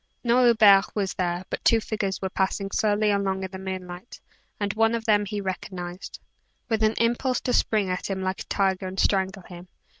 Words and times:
No 0.23 0.43
Hubert 0.45 0.95
was 0.95 1.13
there, 1.13 1.45
but 1.51 1.63
two 1.63 1.79
figures 1.79 2.23
were 2.23 2.29
passing 2.31 2.71
slowly 2.71 3.11
along 3.11 3.43
in 3.43 3.51
the 3.51 3.59
moonlight, 3.59 4.19
and 4.59 4.73
one 4.73 4.95
of 4.95 5.05
them 5.05 5.25
he 5.25 5.39
recognized, 5.39 6.19
with 6.69 6.81
an 6.81 6.95
impulse 6.97 7.39
to 7.41 7.53
spring 7.53 7.87
at 7.87 8.09
him 8.09 8.23
like 8.23 8.41
a 8.41 8.45
tiger 8.45 8.87
and 8.87 8.99
strangle 8.99 9.43
him. 9.43 9.67